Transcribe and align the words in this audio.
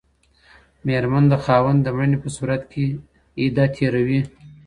ميرمن 0.85 1.23
د 1.29 1.33
خاوند 1.43 1.79
د 1.83 1.87
مړیني 1.95 2.17
په 2.23 2.29
صورت 2.35 2.61
کي 2.71 2.85
عده 3.41 3.65
تيروي. 3.75 4.21